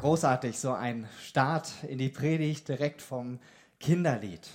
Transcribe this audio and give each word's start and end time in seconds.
Großartig, 0.00 0.58
so 0.58 0.72
ein 0.72 1.06
Start 1.22 1.84
in 1.86 1.98
die 1.98 2.08
Predigt 2.08 2.66
direkt 2.68 3.02
vom 3.02 3.38
Kinderlied. 3.80 4.48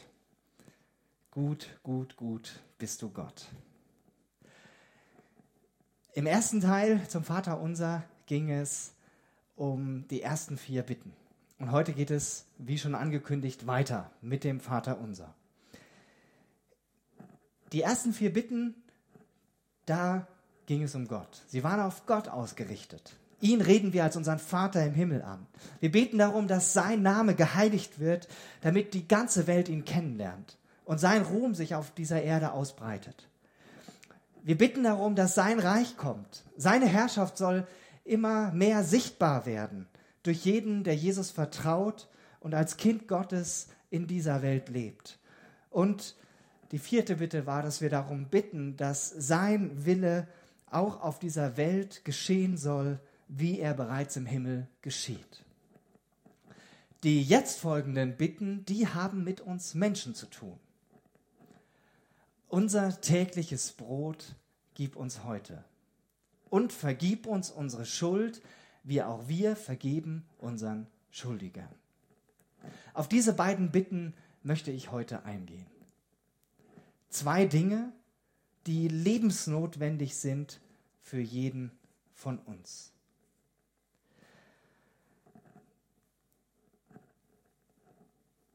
Gut, 1.29 1.69
gut, 1.83 2.17
gut 2.17 2.59
bist 2.79 3.03
du 3.03 3.11
Gott. 3.11 3.45
Im 6.15 6.25
ersten 6.25 6.61
Teil 6.61 7.07
zum 7.07 7.23
Vater 7.23 7.61
unser 7.61 8.03
ging 8.25 8.49
es 8.49 8.93
um 9.55 10.07
die 10.07 10.23
ersten 10.23 10.57
vier 10.57 10.81
Bitten. 10.81 11.13
Und 11.59 11.71
heute 11.71 11.93
geht 11.93 12.09
es, 12.09 12.47
wie 12.57 12.79
schon 12.79 12.95
angekündigt, 12.95 13.67
weiter 13.67 14.09
mit 14.21 14.43
dem 14.43 14.59
Vater 14.59 14.99
unser. 14.99 15.35
Die 17.71 17.83
ersten 17.83 18.13
vier 18.13 18.33
Bitten, 18.33 18.73
da 19.85 20.25
ging 20.65 20.81
es 20.81 20.95
um 20.95 21.07
Gott. 21.07 21.43
Sie 21.45 21.63
waren 21.63 21.81
auf 21.81 22.07
Gott 22.07 22.29
ausgerichtet. 22.29 23.15
Ihn 23.41 23.61
reden 23.61 23.93
wir 23.93 24.03
als 24.03 24.15
unseren 24.15 24.39
Vater 24.39 24.85
im 24.85 24.93
Himmel 24.93 25.21
an. 25.21 25.45
Wir 25.79 25.91
beten 25.91 26.17
darum, 26.17 26.47
dass 26.47 26.73
sein 26.73 27.01
Name 27.01 27.35
geheiligt 27.35 27.99
wird, 27.99 28.27
damit 28.61 28.93
die 28.93 29.07
ganze 29.07 29.47
Welt 29.47 29.69
ihn 29.69 29.85
kennenlernt 29.85 30.57
und 30.85 30.99
sein 30.99 31.21
Ruhm 31.21 31.53
sich 31.53 31.75
auf 31.75 31.91
dieser 31.91 32.21
Erde 32.21 32.51
ausbreitet. 32.51 33.27
Wir 34.43 34.57
bitten 34.57 34.83
darum, 34.83 35.15
dass 35.15 35.35
sein 35.35 35.59
Reich 35.59 35.97
kommt. 35.97 36.43
Seine 36.55 36.85
Herrschaft 36.85 37.37
soll 37.37 37.67
immer 38.03 38.51
mehr 38.51 38.83
sichtbar 38.83 39.45
werden 39.45 39.87
durch 40.23 40.45
jeden, 40.45 40.83
der 40.83 40.95
Jesus 40.95 41.31
vertraut 41.31 42.07
und 42.39 42.53
als 42.53 42.77
Kind 42.77 43.07
Gottes 43.07 43.69
in 43.89 44.07
dieser 44.07 44.41
Welt 44.41 44.69
lebt. 44.69 45.19
Und 45.69 46.15
die 46.71 46.79
vierte 46.79 47.17
Bitte 47.17 47.45
war, 47.45 47.61
dass 47.61 47.81
wir 47.81 47.89
darum 47.89 48.25
bitten, 48.25 48.75
dass 48.77 49.09
sein 49.09 49.85
Wille 49.85 50.27
auch 50.69 51.01
auf 51.01 51.19
dieser 51.19 51.57
Welt 51.57 52.05
geschehen 52.05 52.57
soll, 52.57 52.99
wie 53.27 53.59
er 53.59 53.73
bereits 53.73 54.15
im 54.15 54.25
Himmel 54.25 54.67
geschieht. 54.81 55.43
Die 57.03 57.21
jetzt 57.21 57.59
folgenden 57.59 58.17
Bitten, 58.17 58.65
die 58.65 58.87
haben 58.87 59.23
mit 59.23 59.41
uns 59.41 59.73
Menschen 59.75 60.15
zu 60.15 60.25
tun. 60.27 60.59
Unser 62.47 63.01
tägliches 63.01 63.71
Brot 63.73 64.35
gib 64.73 64.95
uns 64.95 65.23
heute 65.23 65.63
und 66.49 66.71
vergib 66.71 67.27
uns 67.27 67.51
unsere 67.51 67.85
Schuld, 67.85 68.41
wie 68.83 69.01
auch 69.01 69.27
wir 69.27 69.55
vergeben 69.55 70.25
unseren 70.37 70.87
Schuldigern. 71.11 71.73
Auf 72.93 73.07
diese 73.09 73.33
beiden 73.33 73.71
Bitten 73.71 74.13
möchte 74.43 74.71
ich 74.71 74.91
heute 74.91 75.25
eingehen. 75.25 75.65
Zwei 77.09 77.45
Dinge, 77.45 77.91
die 78.67 78.87
lebensnotwendig 78.87 80.15
sind 80.15 80.59
für 81.01 81.19
jeden 81.19 81.71
von 82.13 82.39
uns. 82.39 82.94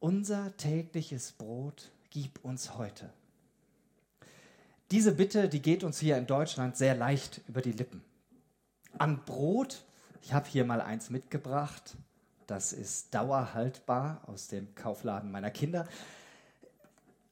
Unser 0.01 0.57
tägliches 0.57 1.33
Brot 1.33 1.91
gib 2.09 2.43
uns 2.43 2.79
heute. 2.79 3.13
Diese 4.91 5.13
Bitte, 5.13 5.51
die 5.51 5.61
geht 5.61 5.85
uns 5.85 6.01
hier 6.01 6.17
in 6.17 6.27
Deutschland 6.27 6.75
sehr 6.79 6.95
leicht 6.95 7.43
über 7.49 7.61
die 7.61 7.73
Lippen. 7.73 8.03
An 8.97 9.23
Brot, 9.27 9.85
ich 10.23 10.33
habe 10.33 10.49
hier 10.49 10.65
mal 10.65 10.81
eins 10.81 11.11
mitgebracht, 11.11 11.99
das 12.47 12.73
ist 12.73 13.15
dauerhaltbar 13.15 14.23
aus 14.27 14.49
dem 14.49 14.75
Kaufladen 14.75 15.31
meiner 15.31 15.51
Kinder. 15.51 15.87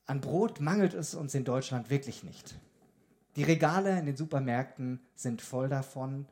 An 0.04 0.20
Brot 0.20 0.60
mangelt 0.60 0.92
es 0.92 1.14
uns 1.14 1.34
in 1.34 1.44
Deutschland 1.44 1.88
wirklich 1.88 2.22
nicht. 2.22 2.54
Die 3.36 3.44
Regale 3.44 3.98
in 3.98 4.04
den 4.04 4.16
Supermärkten 4.18 5.00
sind 5.14 5.40
voll 5.40 5.70
davon. 5.70 6.26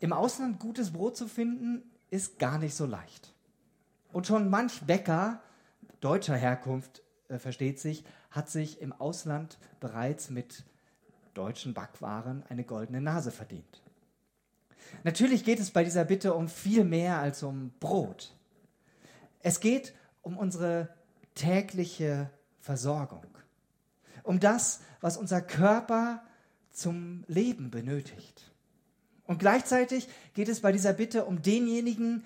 Im 0.00 0.12
Ausland 0.12 0.58
gutes 0.58 0.92
Brot 0.92 1.16
zu 1.16 1.28
finden, 1.28 1.88
ist 2.10 2.40
gar 2.40 2.58
nicht 2.58 2.74
so 2.74 2.84
leicht. 2.84 3.32
Und 4.12 4.26
schon 4.26 4.50
manch 4.50 4.80
Bäcker 4.86 5.40
deutscher 6.00 6.36
Herkunft, 6.36 7.02
äh, 7.28 7.38
versteht 7.38 7.80
sich, 7.80 8.04
hat 8.30 8.48
sich 8.48 8.80
im 8.80 8.92
Ausland 8.92 9.58
bereits 9.80 10.30
mit 10.30 10.64
deutschen 11.34 11.74
Backwaren 11.74 12.42
eine 12.48 12.64
goldene 12.64 13.00
Nase 13.00 13.30
verdient. 13.30 13.82
Natürlich 15.04 15.44
geht 15.44 15.60
es 15.60 15.70
bei 15.70 15.84
dieser 15.84 16.04
Bitte 16.04 16.34
um 16.34 16.48
viel 16.48 16.84
mehr 16.84 17.18
als 17.18 17.42
um 17.42 17.70
Brot. 17.80 18.34
Es 19.40 19.60
geht 19.60 19.94
um 20.22 20.36
unsere 20.36 20.88
tägliche 21.34 22.30
Versorgung, 22.60 23.26
um 24.22 24.40
das, 24.40 24.80
was 25.00 25.16
unser 25.16 25.40
Körper 25.40 26.22
zum 26.70 27.24
Leben 27.28 27.70
benötigt. 27.70 28.50
Und 29.24 29.38
gleichzeitig 29.38 30.08
geht 30.34 30.48
es 30.48 30.60
bei 30.60 30.72
dieser 30.72 30.92
Bitte 30.92 31.24
um 31.24 31.42
denjenigen, 31.42 32.24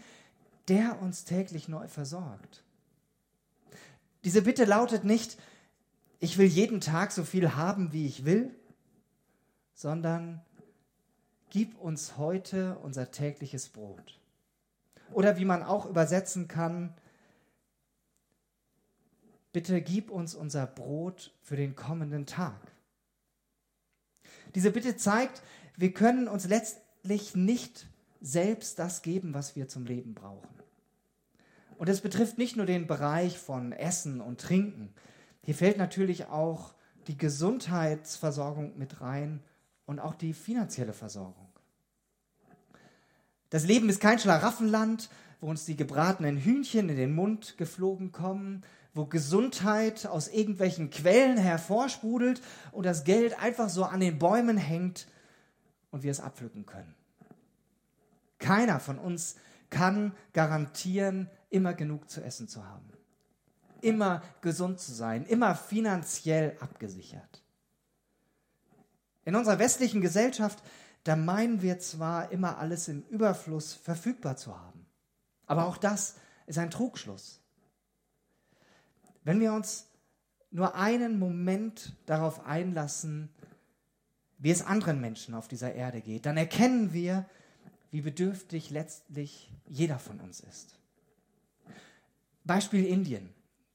der 0.68 1.00
uns 1.00 1.24
täglich 1.24 1.68
neu 1.68 1.88
versorgt. 1.88 2.62
Diese 4.24 4.42
Bitte 4.42 4.64
lautet 4.64 5.04
nicht, 5.04 5.38
ich 6.20 6.38
will 6.38 6.46
jeden 6.46 6.80
Tag 6.80 7.10
so 7.10 7.24
viel 7.24 7.56
haben, 7.56 7.92
wie 7.92 8.06
ich 8.06 8.24
will, 8.24 8.54
sondern 9.74 10.40
gib 11.50 11.76
uns 11.78 12.16
heute 12.16 12.78
unser 12.78 13.10
tägliches 13.10 13.68
Brot. 13.68 14.20
Oder 15.12 15.36
wie 15.36 15.44
man 15.44 15.62
auch 15.62 15.86
übersetzen 15.86 16.46
kann, 16.46 16.94
bitte 19.52 19.82
gib 19.82 20.10
uns 20.10 20.34
unser 20.34 20.66
Brot 20.66 21.34
für 21.42 21.56
den 21.56 21.74
kommenden 21.74 22.26
Tag. 22.26 22.72
Diese 24.54 24.70
Bitte 24.70 24.96
zeigt, 24.96 25.42
wir 25.76 25.92
können 25.92 26.28
uns 26.28 26.46
letztlich 26.46 27.34
nicht 27.34 27.86
selbst 28.22 28.78
das 28.78 29.02
geben, 29.02 29.34
was 29.34 29.56
wir 29.56 29.68
zum 29.68 29.84
Leben 29.84 30.14
brauchen. 30.14 30.48
Und 31.76 31.88
es 31.88 32.00
betrifft 32.00 32.38
nicht 32.38 32.56
nur 32.56 32.66
den 32.66 32.86
Bereich 32.86 33.38
von 33.38 33.72
Essen 33.72 34.20
und 34.20 34.40
Trinken. 34.40 34.94
Hier 35.42 35.54
fällt 35.54 35.76
natürlich 35.76 36.26
auch 36.26 36.74
die 37.08 37.18
Gesundheitsversorgung 37.18 38.78
mit 38.78 39.00
rein 39.00 39.40
und 39.86 39.98
auch 39.98 40.14
die 40.14 40.32
finanzielle 40.32 40.92
Versorgung. 40.92 41.48
Das 43.50 43.66
Leben 43.66 43.88
ist 43.88 44.00
kein 44.00 44.18
Schlaraffenland, 44.18 45.10
wo 45.40 45.50
uns 45.50 45.64
die 45.64 45.76
gebratenen 45.76 46.38
Hühnchen 46.38 46.88
in 46.88 46.96
den 46.96 47.14
Mund 47.14 47.58
geflogen 47.58 48.12
kommen, 48.12 48.62
wo 48.94 49.06
Gesundheit 49.06 50.06
aus 50.06 50.28
irgendwelchen 50.28 50.90
Quellen 50.90 51.36
hervorsprudelt 51.36 52.40
und 52.70 52.86
das 52.86 53.04
Geld 53.04 53.38
einfach 53.40 53.68
so 53.68 53.84
an 53.84 54.00
den 54.00 54.18
Bäumen 54.18 54.56
hängt 54.56 55.08
und 55.90 56.04
wir 56.04 56.12
es 56.12 56.20
abpflücken 56.20 56.64
können. 56.64 56.94
Keiner 58.42 58.80
von 58.80 58.98
uns 58.98 59.36
kann 59.70 60.14
garantieren, 60.34 61.30
immer 61.48 61.72
genug 61.72 62.10
zu 62.10 62.22
essen 62.22 62.48
zu 62.48 62.66
haben, 62.66 62.92
immer 63.80 64.22
gesund 64.42 64.80
zu 64.80 64.92
sein, 64.92 65.24
immer 65.24 65.54
finanziell 65.54 66.56
abgesichert. 66.60 67.42
In 69.24 69.36
unserer 69.36 69.58
westlichen 69.58 70.00
Gesellschaft, 70.00 70.62
da 71.04 71.16
meinen 71.16 71.62
wir 71.62 71.78
zwar 71.78 72.32
immer 72.32 72.58
alles 72.58 72.88
im 72.88 73.02
Überfluss 73.08 73.72
verfügbar 73.72 74.36
zu 74.36 74.58
haben, 74.58 74.86
aber 75.46 75.66
auch 75.66 75.78
das 75.78 76.16
ist 76.46 76.58
ein 76.58 76.70
Trugschluss. 76.70 77.40
Wenn 79.24 79.40
wir 79.40 79.52
uns 79.52 79.86
nur 80.50 80.74
einen 80.74 81.18
Moment 81.18 81.94
darauf 82.06 82.44
einlassen, 82.44 83.30
wie 84.38 84.50
es 84.50 84.66
anderen 84.66 85.00
Menschen 85.00 85.34
auf 85.34 85.46
dieser 85.46 85.74
Erde 85.74 86.00
geht, 86.00 86.26
dann 86.26 86.36
erkennen 86.36 86.92
wir, 86.92 87.26
wie 87.92 88.00
bedürftig 88.00 88.70
letztlich 88.70 89.52
jeder 89.68 90.00
von 90.00 90.18
uns 90.18 90.40
ist. 90.40 90.74
Beispiel 92.42 92.84
Indien. 92.84 93.28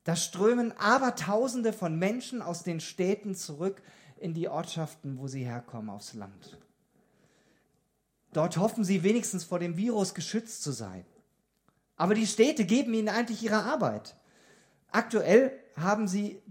Da 0.04 0.16
strömen 0.16 0.72
Abertausende 0.78 1.72
von 1.72 1.98
Menschen 1.98 2.42
aus 2.42 2.64
den 2.64 2.80
Städten 2.80 3.36
zurück 3.36 3.82
in 4.20 4.34
die 4.34 4.50
Ortschaften, 4.50 5.20
wo 5.20 5.28
sie 5.28 5.46
herkommen, 5.46 5.90
aufs 5.90 6.14
Land. 6.14 6.58
Dort 8.34 8.58
hoffen 8.58 8.84
sie 8.84 9.04
wenigstens 9.04 9.44
vor 9.44 9.60
dem 9.60 9.78
Virus 9.78 10.14
geschützt 10.14 10.64
zu 10.64 10.72
sein. 10.72 11.06
Aber 11.96 12.14
die 12.14 12.28
Städte 12.28 12.66
geben 12.66 12.94
ihnen 12.94 13.10
eigentlich 13.10 13.44
ihre 13.44 13.64
Arbeit. 13.64 14.16
Aktuell 14.92 15.52
haben 15.76 16.08
sie 16.08 16.42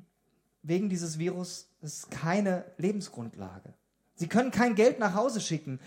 wegen 0.62 0.88
dieses 0.88 1.18
Virus 1.18 1.68
keine 2.10 2.64
Lebensgrundlage. 2.78 3.74
Sie 4.14 4.28
können 4.28 4.50
kein 4.50 4.74
Geld 4.74 4.98
nach 4.98 5.14
Hause 5.14 5.40
schicken. 5.40 5.80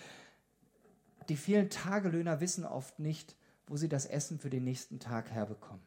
Die 1.30 1.38
vielen 1.38 1.70
Tagelöhner 1.70 2.42
wissen 2.42 2.66
oft 2.66 3.00
nicht, 3.00 3.36
wo 3.68 3.78
sie 3.78 3.88
das 3.88 4.06
Essen 4.06 4.40
für 4.40 4.50
den 4.50 4.64
nächsten 4.64 5.00
Tag 5.00 5.30
herbekommen. 5.30 5.84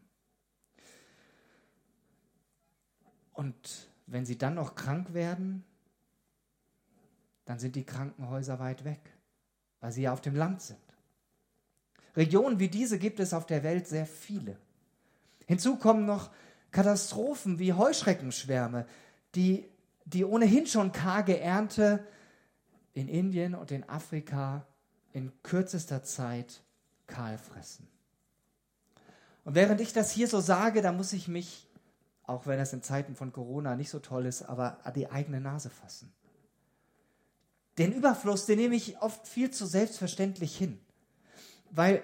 Und 3.33 3.91
wenn 4.07 4.25
sie 4.25 4.39
dann 4.39 4.55
noch 4.55 4.75
krank 4.75 5.15
werden, 5.15 5.65
dann 7.45 7.59
sind 7.59 7.75
die 7.75 7.85
Krankenhäuser 7.85 8.61
weit 8.61 8.85
weg, 8.85 9.01
weil 9.81 9.91
sie 9.91 10.03
ja 10.03 10.13
auf 10.13 10.21
dem 10.21 10.37
Land 10.37 10.63
sind. 10.63 10.79
Regionen 12.15 12.61
wie 12.61 12.69
diese 12.69 12.99
gibt 12.99 13.19
es 13.21 13.35
auf 13.35 13.47
der 13.47 13.65
Welt 13.65 13.89
sehr 13.89 14.07
viele. 14.07 14.57
Hinzu 15.47 15.77
kommen 15.77 16.07
noch 16.07 16.31
Katastrophen 16.71 17.59
wie 17.59 17.73
Heuschreckenschwärme, 17.73 18.87
die 19.35 19.69
die 20.05 20.25
ohnehin 20.25 20.67
schon 20.67 20.93
karge 20.93 21.39
Ernte 21.39 22.05
in 22.93 23.09
Indien 23.09 23.55
und 23.55 23.71
in 23.71 23.89
Afrika 23.89 24.67
in 25.13 25.33
kürzester 25.43 26.03
Zeit 26.03 26.63
kahl 27.07 27.39
fressen. 27.39 27.87
Und 29.45 29.55
während 29.55 29.81
ich 29.81 29.93
das 29.93 30.11
hier 30.11 30.29
so 30.29 30.41
sage, 30.41 30.83
da 30.83 30.93
muss 30.93 31.13
ich 31.13 31.29
mich, 31.29 31.69
auch 32.25 32.47
wenn 32.47 32.59
das 32.59 32.73
in 32.73 32.83
Zeiten 32.83 33.17
von 33.17 33.33
Corona 33.33 33.77
nicht 33.77 33.91
so 33.91 33.99
toll 33.99 34.27
ist, 34.27 34.43
aber 34.43 34.79
an 34.85 34.95
die 34.95 35.11
eigene 35.11 35.41
Nase 35.41 35.71
fassen. 35.71 36.13
Den 37.79 37.93
Überfluss, 37.93 38.47
den 38.47 38.59
nehme 38.59 38.77
ich 38.77 39.01
oft 39.01 39.27
viel 39.27 39.51
zu 39.51 39.67
selbstverständlich 39.67 40.57
hin, 40.57 40.79
weil 41.71 42.03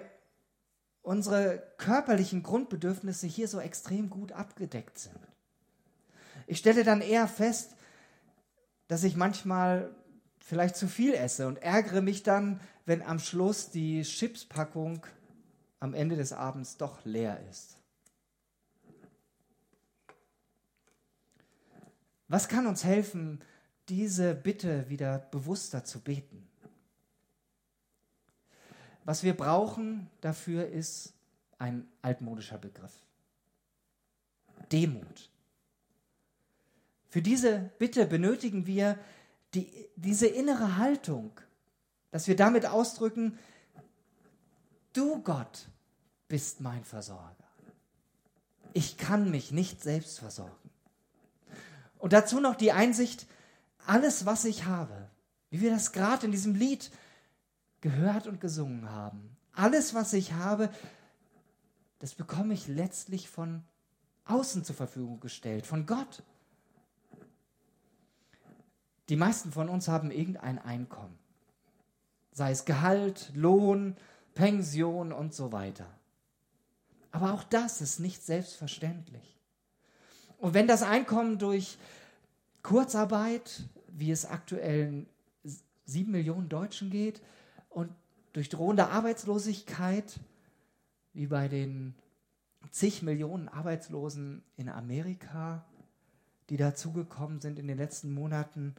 unsere 1.01 1.63
körperlichen 1.77 2.43
Grundbedürfnisse 2.43 3.27
hier 3.27 3.47
so 3.47 3.59
extrem 3.59 4.09
gut 4.09 4.31
abgedeckt 4.31 4.99
sind. 4.99 5.19
Ich 6.47 6.57
stelle 6.57 6.83
dann 6.83 7.01
eher 7.01 7.27
fest, 7.27 7.75
dass 8.87 9.03
ich 9.03 9.15
manchmal 9.15 9.95
vielleicht 10.39 10.75
zu 10.75 10.87
viel 10.87 11.13
esse 11.13 11.47
und 11.47 11.57
ärgere 11.61 12.01
mich 12.01 12.23
dann, 12.23 12.59
wenn 12.89 13.03
am 13.03 13.19
Schluss 13.19 13.69
die 13.69 14.01
Chipspackung 14.01 15.05
am 15.79 15.93
Ende 15.93 16.15
des 16.15 16.33
Abends 16.33 16.75
doch 16.75 17.05
leer 17.05 17.39
ist. 17.47 17.77
Was 22.27 22.47
kann 22.47 22.65
uns 22.65 22.83
helfen, 22.83 23.41
diese 23.89 24.33
Bitte 24.33 24.89
wieder 24.89 25.19
bewusster 25.19 25.83
zu 25.83 25.99
beten? 25.99 26.49
Was 29.05 29.21
wir 29.21 29.37
brauchen 29.37 30.09
dafür 30.21 30.67
ist 30.67 31.13
ein 31.59 31.87
altmodischer 32.01 32.57
Begriff. 32.57 33.05
Demut. 34.71 35.29
Für 37.07 37.21
diese 37.21 37.69
Bitte 37.77 38.07
benötigen 38.07 38.65
wir 38.65 38.97
die, 39.53 39.71
diese 39.95 40.25
innere 40.25 40.77
Haltung, 40.77 41.39
dass 42.11 42.27
wir 42.27 42.35
damit 42.35 42.65
ausdrücken, 42.65 43.37
du 44.93 45.21
Gott 45.21 45.67
bist 46.27 46.61
mein 46.61 46.83
Versorger. 46.83 47.35
Ich 48.73 48.97
kann 48.97 49.31
mich 49.31 49.51
nicht 49.51 49.81
selbst 49.81 50.19
versorgen. 50.19 50.69
Und 51.97 52.13
dazu 52.13 52.39
noch 52.39 52.55
die 52.55 52.71
Einsicht, 52.71 53.27
alles, 53.85 54.25
was 54.25 54.45
ich 54.45 54.65
habe, 54.65 55.09
wie 55.49 55.61
wir 55.61 55.71
das 55.71 55.91
gerade 55.91 56.25
in 56.25 56.31
diesem 56.31 56.55
Lied 56.55 56.91
gehört 57.81 58.27
und 58.27 58.39
gesungen 58.39 58.89
haben, 58.89 59.35
alles, 59.53 59.93
was 59.93 60.13
ich 60.13 60.33
habe, 60.33 60.69
das 61.99 62.13
bekomme 62.13 62.53
ich 62.53 62.67
letztlich 62.67 63.29
von 63.29 63.63
außen 64.25 64.63
zur 64.63 64.75
Verfügung 64.75 65.19
gestellt, 65.19 65.65
von 65.65 65.85
Gott. 65.85 66.23
Die 69.09 69.15
meisten 69.15 69.51
von 69.51 69.69
uns 69.69 69.87
haben 69.87 70.11
irgendein 70.11 70.59
Einkommen, 70.59 71.17
sei 72.39 72.51
es 72.51 72.63
Gehalt, 72.63 73.31
Lohn, 73.35 73.97
Pension 74.33 75.11
und 75.11 75.33
so 75.33 75.51
weiter. 75.51 75.87
Aber 77.11 77.33
auch 77.33 77.43
das 77.43 77.81
ist 77.81 77.99
nicht 77.99 78.23
selbstverständlich. 78.23 79.37
Und 80.37 80.53
wenn 80.53 80.65
das 80.65 80.81
Einkommen 80.81 81.37
durch 81.37 81.77
Kurzarbeit, 82.63 83.63
wie 83.89 84.09
es 84.09 84.25
aktuell 84.25 85.05
sieben 85.83 86.13
Millionen 86.13 86.47
Deutschen 86.47 86.89
geht, 86.89 87.21
und 87.67 87.91
durch 88.31 88.47
drohende 88.47 88.87
Arbeitslosigkeit, 88.87 90.17
wie 91.11 91.27
bei 91.27 91.49
den 91.49 91.93
zig 92.71 93.01
Millionen 93.01 93.49
Arbeitslosen 93.49 94.43
in 94.55 94.69
Amerika, 94.69 95.65
die 96.49 96.55
dazugekommen 96.55 97.41
sind 97.41 97.59
in 97.59 97.67
den 97.67 97.77
letzten 97.77 98.13
Monaten, 98.13 98.75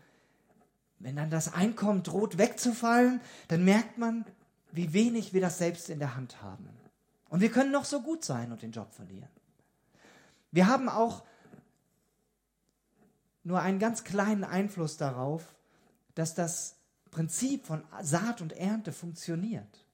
wenn 1.00 1.17
dann 1.17 1.31
das 1.31 1.52
Einkommen 1.52 2.02
droht 2.02 2.38
wegzufallen, 2.38 3.20
dann 3.49 3.64
merkt 3.64 3.99
man, 3.99 4.25
wie 4.70 4.93
wenig 4.93 5.32
wir 5.32 5.41
das 5.41 5.58
selbst 5.58 5.91
in 5.91 5.99
der 5.99 6.14
Hand 6.14 6.43
haben. 6.43 6.69
Und 7.31 7.41
wir 7.41 7.50
können 7.50 7.73
noch 7.73 7.85
so 7.87 8.02
gut 8.02 8.25
sein 8.25 8.52
und 8.52 8.62
den 8.62 8.70
Job 8.70 8.93
verlieren. 8.93 9.31
Wir 10.52 10.67
haben 10.67 10.88
auch 10.88 11.25
nur 13.43 13.61
einen 13.61 13.79
ganz 13.79 14.05
kleinen 14.05 14.44
Einfluss 14.44 14.97
darauf, 14.97 15.55
dass 16.14 16.35
das 16.35 16.76
Prinzip 17.11 17.67
von 17.67 17.82
Saat 18.02 18.43
und 18.43 18.52
Ernte 18.52 18.93
funktioniert. 18.93 19.87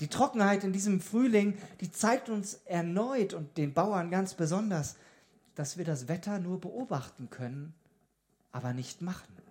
Die 0.00 0.08
Trockenheit 0.08 0.64
in 0.64 0.72
diesem 0.72 1.00
Frühling, 1.00 1.58
die 1.80 1.90
zeigt 1.90 2.28
uns 2.28 2.54
erneut 2.64 3.34
und 3.34 3.56
den 3.56 3.74
Bauern 3.74 4.10
ganz 4.10 4.34
besonders, 4.34 4.96
dass 5.54 5.78
wir 5.78 5.84
das 5.84 6.08
Wetter 6.08 6.38
nur 6.38 6.60
beobachten 6.60 7.30
können, 7.30 7.74
aber 8.52 8.72
nicht 8.72 9.02
machen. 9.02 9.43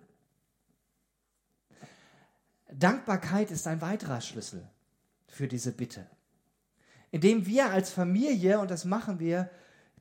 Dankbarkeit 2.78 3.50
ist 3.50 3.66
ein 3.66 3.80
weiterer 3.80 4.20
Schlüssel 4.20 4.68
für 5.28 5.48
diese 5.48 5.72
Bitte. 5.72 6.06
Indem 7.10 7.46
wir 7.46 7.70
als 7.70 7.90
Familie, 7.90 8.58
und 8.58 8.70
das 8.70 8.84
machen 8.84 9.20
wir 9.20 9.50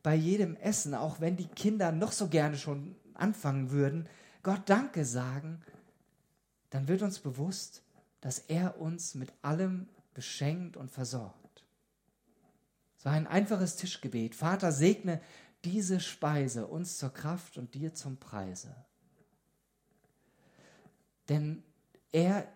bei 0.01 0.15
jedem 0.15 0.55
Essen, 0.55 0.95
auch 0.95 1.21
wenn 1.21 1.37
die 1.37 1.47
Kinder 1.47 1.91
noch 1.91 2.11
so 2.11 2.27
gerne 2.27 2.57
schon 2.57 2.95
anfangen 3.13 3.71
würden, 3.71 4.09
Gott 4.41 4.61
Danke 4.65 5.05
sagen, 5.05 5.61
dann 6.71 6.87
wird 6.87 7.03
uns 7.03 7.19
bewusst, 7.19 7.83
dass 8.19 8.39
er 8.39 8.79
uns 8.79 9.15
mit 9.15 9.31
allem 9.41 9.87
beschenkt 10.13 10.75
und 10.75 10.89
versorgt. 10.89 11.65
So 12.97 13.09
ein 13.09 13.27
einfaches 13.27 13.75
Tischgebet. 13.75 14.33
Vater, 14.33 14.71
segne 14.71 15.21
diese 15.65 15.99
Speise 15.99 16.67
uns 16.67 16.97
zur 16.97 17.13
Kraft 17.13 17.57
und 17.57 17.73
dir 17.73 17.93
zum 17.93 18.17
Preise. 18.17 18.75
Denn 21.29 21.63
er 22.11 22.47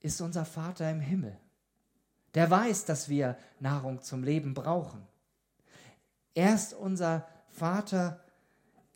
ist 0.00 0.20
unser 0.20 0.44
Vater 0.44 0.90
im 0.90 1.00
Himmel. 1.00 1.36
Der 2.34 2.50
weiß, 2.50 2.84
dass 2.84 3.08
wir 3.08 3.36
Nahrung 3.58 4.02
zum 4.02 4.22
Leben 4.22 4.54
brauchen. 4.54 5.06
Er 6.34 6.54
ist 6.54 6.74
unser 6.74 7.28
Vater 7.48 8.22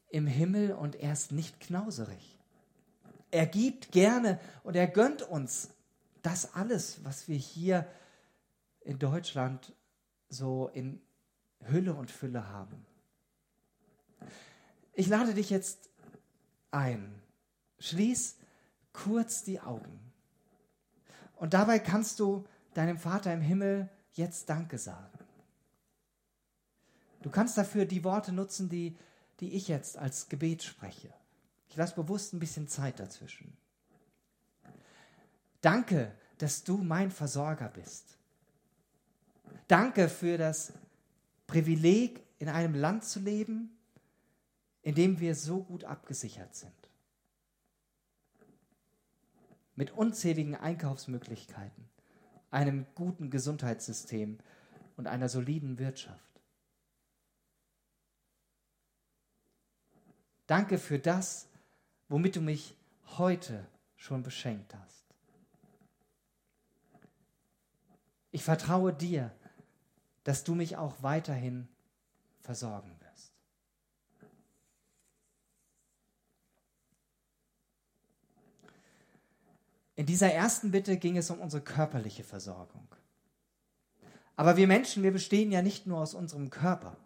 im 0.08 0.26
Himmel 0.26 0.72
und 0.72 0.96
er 0.96 1.12
ist 1.12 1.32
nicht 1.32 1.60
knauserig. 1.60 2.38
Er 3.30 3.46
gibt 3.46 3.90
gerne 3.90 4.38
und 4.62 4.76
er 4.76 4.86
gönnt 4.86 5.22
uns 5.22 5.70
das 6.22 6.54
alles, 6.54 7.04
was 7.04 7.28
wir 7.28 7.36
hier 7.36 7.86
in 8.80 8.98
Deutschland 8.98 9.74
so 10.28 10.70
in 10.72 11.00
Hülle 11.60 11.94
und 11.94 12.10
Fülle 12.10 12.48
haben. 12.48 12.86
Ich 14.92 15.08
lade 15.08 15.34
dich 15.34 15.50
jetzt 15.50 15.90
ein. 16.70 17.20
Schließ 17.80 18.36
kurz 18.92 19.42
die 19.42 19.60
Augen. 19.60 20.00
Und 21.36 21.54
dabei 21.54 21.78
kannst 21.78 22.20
du 22.20 22.44
deinem 22.75 22.98
Vater 22.98 23.32
im 23.32 23.40
Himmel 23.40 23.88
jetzt 24.12 24.48
Danke 24.48 24.78
sagen. 24.78 25.18
Du 27.23 27.30
kannst 27.30 27.56
dafür 27.56 27.87
die 27.87 28.04
Worte 28.04 28.32
nutzen, 28.32 28.68
die, 28.68 28.97
die 29.40 29.54
ich 29.54 29.68
jetzt 29.68 29.97
als 29.97 30.28
Gebet 30.28 30.62
spreche. 30.62 31.12
Ich 31.68 31.76
lasse 31.76 31.94
bewusst 31.94 32.32
ein 32.32 32.38
bisschen 32.38 32.68
Zeit 32.68 33.00
dazwischen. 33.00 33.56
Danke, 35.61 36.12
dass 36.38 36.62
du 36.62 36.76
mein 36.76 37.11
Versorger 37.11 37.68
bist. 37.68 38.18
Danke 39.66 40.09
für 40.09 40.37
das 40.37 40.73
Privileg, 41.47 42.23
in 42.38 42.49
einem 42.49 42.75
Land 42.75 43.04
zu 43.04 43.20
leben, 43.20 43.70
in 44.82 44.94
dem 44.94 45.18
wir 45.20 45.35
so 45.35 45.62
gut 45.62 45.85
abgesichert 45.85 46.54
sind 46.54 46.84
mit 49.76 49.90
unzähligen 49.93 50.54
Einkaufsmöglichkeiten, 50.54 51.88
einem 52.50 52.87
guten 52.95 53.31
Gesundheitssystem 53.31 54.38
und 54.97 55.07
einer 55.07 55.28
soliden 55.28 55.78
Wirtschaft. 55.78 56.21
Danke 60.47 60.78
für 60.78 60.99
das, 60.99 61.49
womit 62.09 62.37
du 62.37 62.40
mich 62.40 62.76
heute 63.16 63.66
schon 63.97 64.23
beschenkt 64.23 64.75
hast. 64.75 65.04
Ich 68.31 68.43
vertraue 68.43 68.93
dir, 68.93 69.31
dass 70.25 70.45
du 70.45 70.54
mich 70.54 70.76
auch 70.76 71.02
weiterhin 71.02 71.69
versorgen 72.40 72.90
wirst. 73.00 73.03
In 79.96 80.06
dieser 80.06 80.32
ersten 80.32 80.70
Bitte 80.70 80.96
ging 80.96 81.16
es 81.16 81.30
um 81.30 81.40
unsere 81.40 81.62
körperliche 81.62 82.24
Versorgung. 82.24 82.88
Aber 84.36 84.56
wir 84.56 84.66
Menschen, 84.66 85.02
wir 85.02 85.12
bestehen 85.12 85.52
ja 85.52 85.62
nicht 85.62 85.86
nur 85.86 85.98
aus 85.98 86.14
unserem 86.14 86.50
Körper. 86.50 86.96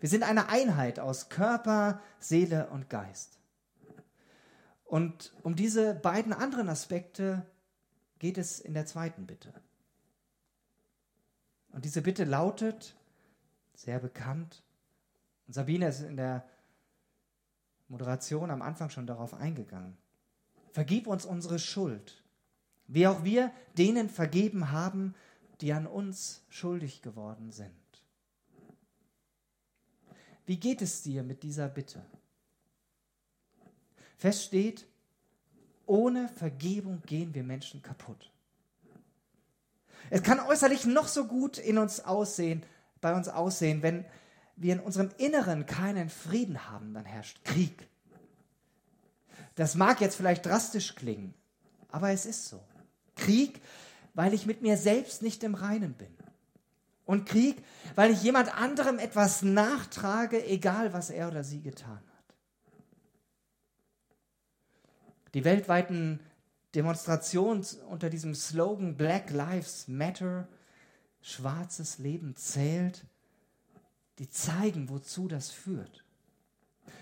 Wir 0.00 0.08
sind 0.08 0.24
eine 0.24 0.48
Einheit 0.48 0.98
aus 0.98 1.28
Körper, 1.28 2.00
Seele 2.18 2.68
und 2.70 2.90
Geist. 2.90 3.38
Und 4.84 5.32
um 5.42 5.54
diese 5.54 5.94
beiden 5.94 6.32
anderen 6.32 6.68
Aspekte 6.68 7.46
geht 8.18 8.36
es 8.36 8.58
in 8.58 8.74
der 8.74 8.84
zweiten 8.84 9.26
Bitte. 9.26 9.54
Und 11.70 11.84
diese 11.84 12.02
Bitte 12.02 12.24
lautet, 12.24 12.96
sehr 13.74 14.00
bekannt, 14.00 14.62
und 15.46 15.54
Sabine 15.54 15.88
ist 15.88 16.00
in 16.00 16.16
der 16.16 16.48
Moderation 17.88 18.50
am 18.50 18.62
Anfang 18.62 18.90
schon 18.90 19.06
darauf 19.06 19.34
eingegangen. 19.34 19.96
Vergib 20.72 21.06
uns 21.06 21.26
unsere 21.26 21.58
Schuld, 21.58 22.22
wie 22.86 23.06
auch 23.06 23.24
wir 23.24 23.52
denen 23.76 24.08
vergeben 24.08 24.70
haben, 24.70 25.14
die 25.60 25.72
an 25.72 25.86
uns 25.86 26.42
schuldig 26.48 27.02
geworden 27.02 27.52
sind. 27.52 27.70
Wie 30.46 30.56
geht 30.58 30.82
es 30.82 31.02
dir 31.02 31.22
mit 31.22 31.42
dieser 31.42 31.68
Bitte? 31.68 32.04
Fest 34.16 34.44
steht, 34.44 34.86
ohne 35.86 36.28
Vergebung 36.28 37.02
gehen 37.02 37.34
wir 37.34 37.44
Menschen 37.44 37.82
kaputt. 37.82 38.32
Es 40.10 40.22
kann 40.22 40.40
äußerlich 40.40 40.86
noch 40.86 41.06
so 41.06 41.26
gut 41.26 41.58
in 41.58 41.78
uns 41.78 42.00
aussehen, 42.00 42.62
bei 43.00 43.14
uns 43.14 43.28
aussehen, 43.28 43.82
wenn 43.82 44.04
wir 44.56 44.74
in 44.74 44.80
unserem 44.80 45.10
Inneren 45.18 45.66
keinen 45.66 46.08
Frieden 46.08 46.70
haben, 46.70 46.94
dann 46.94 47.04
herrscht 47.04 47.44
Krieg. 47.44 47.88
Das 49.54 49.74
mag 49.74 50.00
jetzt 50.00 50.16
vielleicht 50.16 50.46
drastisch 50.46 50.94
klingen, 50.94 51.34
aber 51.88 52.10
es 52.10 52.26
ist 52.26 52.48
so. 52.48 52.62
Krieg, 53.16 53.60
weil 54.14 54.34
ich 54.34 54.46
mit 54.46 54.62
mir 54.62 54.76
selbst 54.76 55.22
nicht 55.22 55.42
im 55.44 55.54
Reinen 55.54 55.94
bin. 55.94 56.14
Und 57.04 57.26
Krieg, 57.26 57.62
weil 57.94 58.10
ich 58.10 58.22
jemand 58.22 58.56
anderem 58.56 58.98
etwas 58.98 59.42
nachtrage, 59.42 60.44
egal 60.46 60.92
was 60.92 61.10
er 61.10 61.28
oder 61.28 61.44
sie 61.44 61.60
getan 61.60 62.00
hat. 62.16 62.34
Die 65.34 65.44
weltweiten 65.44 66.20
Demonstrationen 66.74 67.66
unter 67.88 68.08
diesem 68.08 68.34
Slogan 68.34 68.96
Black 68.96 69.30
Lives 69.30 69.88
Matter, 69.88 70.48
schwarzes 71.20 71.98
Leben 71.98 72.36
zählt, 72.36 73.04
die 74.18 74.28
zeigen, 74.28 74.88
wozu 74.88 75.28
das 75.28 75.50
führt. 75.50 76.04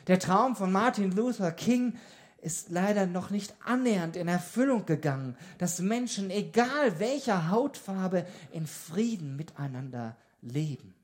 Der 0.06 0.18
Traum 0.18 0.56
von 0.56 0.72
Martin 0.72 1.12
Luther 1.12 1.52
King 1.52 1.98
ist 2.42 2.70
leider 2.70 3.06
noch 3.06 3.30
nicht 3.30 3.54
annähernd 3.64 4.16
in 4.16 4.28
Erfüllung 4.28 4.86
gegangen, 4.86 5.36
dass 5.58 5.80
Menschen, 5.80 6.30
egal 6.30 6.98
welcher 6.98 7.50
Hautfarbe, 7.50 8.26
in 8.52 8.66
Frieden 8.66 9.36
miteinander 9.36 10.16
leben. 10.40 10.94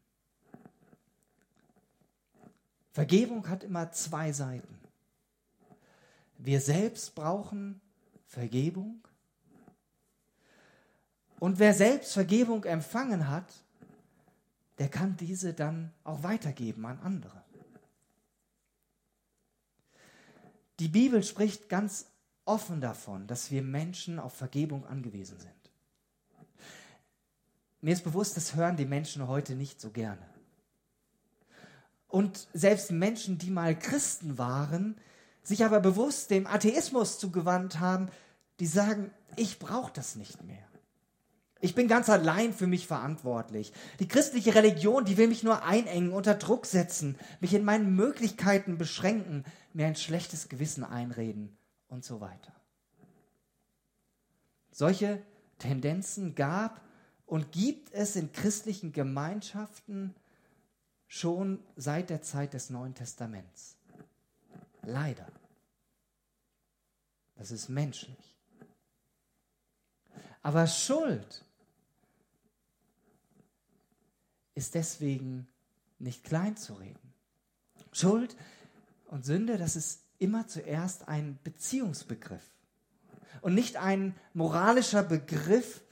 Vergebung 2.92 3.48
hat 3.48 3.62
immer 3.62 3.92
zwei 3.92 4.32
Seiten. 4.32 4.78
Wir 6.38 6.60
selbst 6.60 7.14
brauchen 7.14 7.80
Vergebung. 8.26 9.06
Und 11.38 11.58
wer 11.58 11.74
selbst 11.74 12.14
Vergebung 12.14 12.64
empfangen 12.64 13.28
hat, 13.28 13.52
der 14.78 14.88
kann 14.88 15.16
diese 15.16 15.52
dann 15.52 15.92
auch 16.04 16.22
weitergeben 16.22 16.86
an 16.86 16.98
andere. 17.00 17.45
Die 20.78 20.88
Bibel 20.88 21.22
spricht 21.22 21.68
ganz 21.68 22.06
offen 22.44 22.80
davon, 22.80 23.26
dass 23.26 23.50
wir 23.50 23.62
Menschen 23.62 24.18
auf 24.18 24.34
Vergebung 24.34 24.86
angewiesen 24.86 25.38
sind. 25.38 25.52
Mir 27.80 27.92
ist 27.92 28.04
bewusst, 28.04 28.36
das 28.36 28.54
hören 28.54 28.76
die 28.76 28.84
Menschen 28.84 29.26
heute 29.28 29.54
nicht 29.54 29.80
so 29.80 29.90
gerne. 29.90 30.26
Und 32.08 32.48
selbst 32.52 32.90
Menschen, 32.90 33.38
die 33.38 33.50
mal 33.50 33.78
Christen 33.78 34.38
waren, 34.38 34.96
sich 35.42 35.64
aber 35.64 35.80
bewusst 35.80 36.30
dem 36.30 36.46
Atheismus 36.46 37.18
zugewandt 37.18 37.78
haben, 37.78 38.08
die 38.58 38.66
sagen, 38.66 39.10
ich 39.36 39.58
brauche 39.58 39.92
das 39.92 40.16
nicht 40.16 40.42
mehr. 40.42 40.66
Ich 41.60 41.74
bin 41.74 41.88
ganz 41.88 42.10
allein 42.10 42.52
für 42.52 42.66
mich 42.66 42.86
verantwortlich. 42.86 43.72
Die 43.98 44.08
christliche 44.08 44.54
Religion, 44.54 45.04
die 45.04 45.16
will 45.16 45.28
mich 45.28 45.42
nur 45.42 45.62
einengen, 45.62 46.12
unter 46.12 46.34
Druck 46.34 46.66
setzen, 46.66 47.18
mich 47.40 47.54
in 47.54 47.64
meinen 47.64 47.96
Möglichkeiten 47.96 48.76
beschränken, 48.76 49.44
mir 49.72 49.86
ein 49.86 49.96
schlechtes 49.96 50.48
Gewissen 50.48 50.84
einreden 50.84 51.56
und 51.88 52.04
so 52.04 52.20
weiter. 52.20 52.52
Solche 54.70 55.22
Tendenzen 55.58 56.34
gab 56.34 56.82
und 57.24 57.52
gibt 57.52 57.92
es 57.94 58.16
in 58.16 58.32
christlichen 58.32 58.92
Gemeinschaften 58.92 60.14
schon 61.06 61.60
seit 61.76 62.10
der 62.10 62.20
Zeit 62.20 62.52
des 62.52 62.68
Neuen 62.68 62.94
Testaments. 62.94 63.76
Leider. 64.82 65.26
Das 67.36 67.50
ist 67.50 67.70
menschlich. 67.70 68.34
Aber 70.42 70.66
Schuld 70.66 71.45
ist 74.56 74.74
deswegen 74.74 75.46
nicht 76.00 76.24
klein 76.24 76.56
zu 76.56 76.74
reden. 76.74 77.14
Schuld 77.92 78.36
und 79.06 79.24
Sünde, 79.24 79.58
das 79.58 79.76
ist 79.76 80.00
immer 80.18 80.48
zuerst 80.48 81.06
ein 81.08 81.38
Beziehungsbegriff 81.44 82.42
und 83.42 83.54
nicht 83.54 83.76
ein 83.76 84.16
moralischer 84.34 85.02
Begriff, 85.02 85.82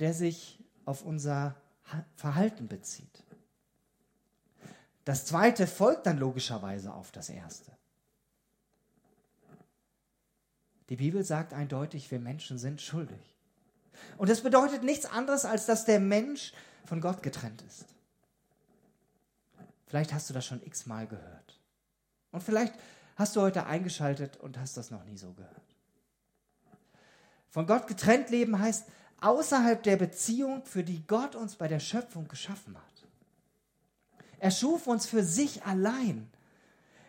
der 0.00 0.12
sich 0.12 0.58
auf 0.84 1.04
unser 1.04 1.56
Verhalten 2.16 2.68
bezieht. 2.68 3.24
Das 5.04 5.24
zweite 5.24 5.66
folgt 5.66 6.06
dann 6.06 6.18
logischerweise 6.18 6.92
auf 6.92 7.10
das 7.12 7.30
erste. 7.30 7.72
Die 10.88 10.96
Bibel 10.96 11.24
sagt 11.24 11.52
eindeutig, 11.52 12.10
wir 12.10 12.18
Menschen 12.18 12.58
sind 12.58 12.82
schuldig. 12.82 13.36
Und 14.18 14.28
das 14.28 14.40
bedeutet 14.40 14.82
nichts 14.82 15.06
anderes, 15.06 15.44
als 15.44 15.66
dass 15.66 15.84
der 15.84 16.00
Mensch 16.00 16.52
von 16.84 17.00
Gott 17.00 17.22
getrennt 17.22 17.62
ist. 17.62 17.86
Vielleicht 19.86 20.12
hast 20.12 20.30
du 20.30 20.34
das 20.34 20.46
schon 20.46 20.62
x-mal 20.62 21.06
gehört. 21.06 21.58
Und 22.30 22.42
vielleicht 22.42 22.74
hast 23.16 23.34
du 23.36 23.40
heute 23.40 23.66
eingeschaltet 23.66 24.36
und 24.36 24.58
hast 24.58 24.76
das 24.76 24.90
noch 24.90 25.04
nie 25.04 25.16
so 25.16 25.32
gehört. 25.32 25.76
Von 27.48 27.66
Gott 27.66 27.88
getrennt 27.88 28.30
leben 28.30 28.58
heißt 28.58 28.86
außerhalb 29.20 29.82
der 29.82 29.96
Beziehung, 29.96 30.64
für 30.64 30.84
die 30.84 31.04
Gott 31.06 31.34
uns 31.34 31.56
bei 31.56 31.68
der 31.68 31.80
Schöpfung 31.80 32.28
geschaffen 32.28 32.76
hat. 32.76 32.84
Er 34.38 34.50
schuf 34.50 34.86
uns 34.86 35.06
für 35.06 35.22
sich 35.22 35.64
allein. 35.64 36.30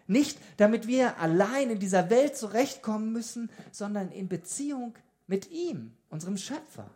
Nicht 0.08 0.38
damit 0.58 0.88
wir 0.88 1.18
allein 1.20 1.70
in 1.70 1.80
dieser 1.80 2.10
Welt 2.10 2.36
zurechtkommen 2.36 3.13
müssen, 3.13 3.50
sondern 3.72 4.12
in 4.12 4.28
Beziehung 4.28 4.96
mit 5.28 5.50
ihm, 5.51 5.94
unserem 6.10 6.38
Schöpfer. 6.38 6.90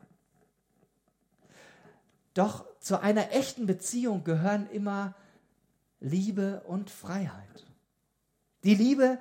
Doch 2.35 2.65
zu 2.79 3.01
einer 3.01 3.31
echten 3.31 3.65
Beziehung 3.65 4.23
gehören 4.23 4.69
immer 4.69 5.15
Liebe 5.99 6.61
und 6.67 6.91
Freiheit. 6.91 7.65
Die 8.63 8.75
Liebe 8.75 9.19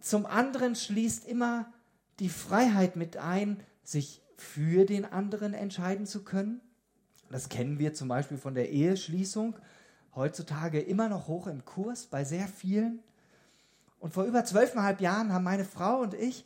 zum 0.00 0.26
anderen 0.26 0.76
schließt 0.76 1.26
immer 1.26 1.72
die 2.20 2.28
Freiheit 2.28 2.94
mit 2.94 3.16
ein, 3.16 3.60
sich 3.82 4.22
für 4.36 4.84
den 4.84 5.04
anderen 5.04 5.54
entscheiden 5.54 6.06
zu 6.06 6.24
können. 6.24 6.60
Das 7.30 7.48
kennen 7.48 7.78
wir 7.78 7.94
zum 7.94 8.08
Beispiel 8.08 8.36
von 8.36 8.54
der 8.54 8.70
Eheschließung. 8.70 9.56
Heutzutage 10.14 10.80
immer 10.80 11.08
noch 11.08 11.28
hoch 11.28 11.46
im 11.46 11.64
Kurs 11.64 12.06
bei 12.06 12.24
sehr 12.24 12.46
vielen. 12.46 13.02
Und 13.98 14.12
vor 14.12 14.24
über 14.24 14.44
zwölfeinhalb 14.44 15.00
Jahren 15.00 15.32
haben 15.32 15.44
meine 15.44 15.64
Frau 15.64 16.00
und 16.00 16.12
ich 16.12 16.44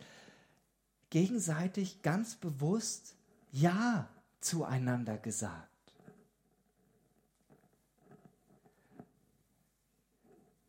gegenseitig 1.11 2.03
ganz 2.03 2.37
bewusst 2.37 3.17
Ja 3.51 4.09
zueinander 4.41 5.19
gesagt. 5.19 5.76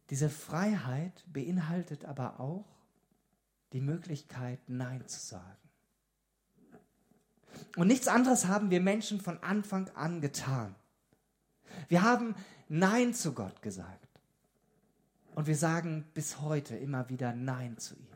Diese 0.09 0.29
Freiheit 0.29 1.23
beinhaltet 1.27 2.05
aber 2.05 2.39
auch 2.39 2.65
die 3.73 3.81
Möglichkeit, 3.81 4.59
Nein 4.67 5.05
zu 5.07 5.19
sagen. 5.19 5.57
Und 7.75 7.87
nichts 7.87 8.07
anderes 8.07 8.45
haben 8.45 8.69
wir 8.69 8.81
Menschen 8.81 9.19
von 9.19 9.41
Anfang 9.43 9.89
an 9.95 10.21
getan. 10.21 10.75
Wir 11.89 12.03
haben 12.03 12.35
Nein 12.69 13.13
zu 13.13 13.33
Gott 13.33 13.61
gesagt. 13.61 14.07
Und 15.35 15.47
wir 15.47 15.55
sagen 15.55 16.05
bis 16.13 16.39
heute 16.41 16.75
immer 16.75 17.09
wieder 17.09 17.33
Nein 17.33 17.77
zu 17.77 17.95
ihm. 17.95 18.07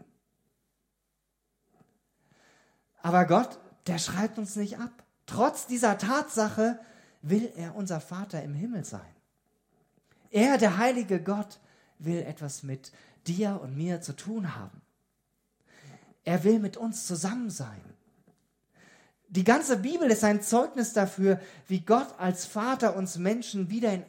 Aber 3.02 3.26
Gott, 3.26 3.60
der 3.88 3.98
schreibt 3.98 4.38
uns 4.38 4.56
nicht 4.56 4.80
ab. 4.80 4.92
Trotz 5.26 5.68
dieser 5.68 5.98
Tatsache 5.98 6.80
will 7.22 7.52
er 7.56 7.76
unser 7.76 8.02
Vater 8.02 8.42
im 8.44 8.54
Himmel 8.54 8.86
sein. 8.86 9.02
Er, 10.30 10.58
der 10.58 10.78
heilige 10.78 11.22
Gott, 11.22 11.60
will 12.06 12.22
etwas 12.24 12.64
mit 12.64 12.92
dir 13.28 13.60
und 13.62 13.78
mir 13.78 14.02
zu 14.02 14.14
tun 14.14 14.56
haben. 14.56 14.82
Er 16.24 16.44
will 16.44 16.60
mit 16.60 16.78
uns 16.78 17.08
zusammen 17.08 17.50
sein. 17.50 17.82
Die 19.30 19.44
ganze 19.44 19.78
Bibel 19.78 20.10
ist 20.12 20.24
ein 20.24 20.42
Zeugnis 20.42 20.94
dafür, 20.94 21.40
wie 21.68 21.80
Gott 21.80 22.20
als 22.20 22.46
Vater 22.46 22.96
uns 22.96 23.18
Menschen 23.18 23.70
wieder 23.70 23.94
in 23.94 24.04